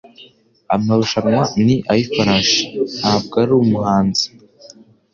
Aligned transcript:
Amarushanwa 0.75 1.41
ni 1.65 1.75
ayifarashi, 1.91 2.63
ntabwo 2.97 3.33
ari 3.43 3.51
umuhanzi. 3.61 4.25